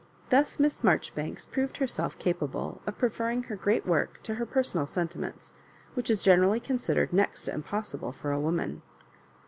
Thus 0.31 0.59
Miss 0.59 0.83
Marjoribanks 0.83 1.45
proved 1.45 1.77
herself 1.77 2.17
capable 2.17 2.81
of 2.87 2.97
preferring 2.97 3.43
her 3.43 3.55
great 3.55 3.85
work 3.85 4.19
to 4.23 4.33
her 4.33 4.47
personal 4.47 4.87
sentiments, 4.87 5.53
which 5.93 6.09
is 6.09 6.23
ge 6.23 6.29
nerally 6.29 6.63
considered 6.63 7.13
next 7.13 7.43
to 7.43 7.53
impossible 7.53 8.11
for 8.11 8.31
a 8.31 8.39
wo 8.39 8.49
man. 8.49 8.81